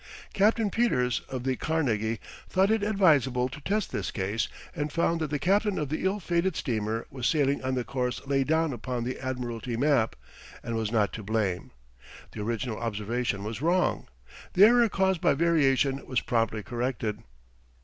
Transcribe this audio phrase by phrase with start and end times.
[0.33, 2.19] Captain Peters, of the "Carnegie,"
[2.49, 6.19] thought it advisable to test this case and found that the captain of the ill
[6.19, 10.15] fated steamer was sailing on the course laid down upon the admiralty map,
[10.63, 11.69] and was not to blame.
[12.31, 14.07] The original observation was wrong.
[14.53, 17.19] The error caused by variation was promptly corrected.